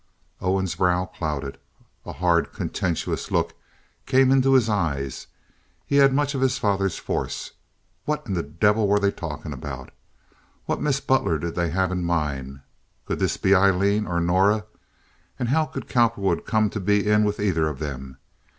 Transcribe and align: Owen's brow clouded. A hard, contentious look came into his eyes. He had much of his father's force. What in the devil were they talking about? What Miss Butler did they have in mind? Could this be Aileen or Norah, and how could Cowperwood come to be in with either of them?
Owen's 0.41 0.73
brow 0.73 1.05
clouded. 1.05 1.59
A 2.07 2.13
hard, 2.13 2.53
contentious 2.53 3.29
look 3.29 3.53
came 4.07 4.31
into 4.31 4.53
his 4.55 4.67
eyes. 4.67 5.27
He 5.85 5.97
had 5.97 6.11
much 6.11 6.33
of 6.33 6.41
his 6.41 6.57
father's 6.57 6.97
force. 6.97 7.51
What 8.05 8.25
in 8.25 8.33
the 8.33 8.41
devil 8.41 8.87
were 8.87 8.97
they 8.97 9.11
talking 9.11 9.53
about? 9.53 9.91
What 10.65 10.81
Miss 10.81 10.99
Butler 10.99 11.37
did 11.37 11.53
they 11.53 11.69
have 11.69 11.91
in 11.91 12.03
mind? 12.03 12.61
Could 13.05 13.19
this 13.19 13.37
be 13.37 13.53
Aileen 13.53 14.07
or 14.07 14.19
Norah, 14.19 14.65
and 15.37 15.49
how 15.49 15.65
could 15.67 15.87
Cowperwood 15.87 16.47
come 16.47 16.71
to 16.71 16.79
be 16.79 17.07
in 17.07 17.23
with 17.23 17.39
either 17.39 17.67
of 17.67 17.77
them? 17.77 18.17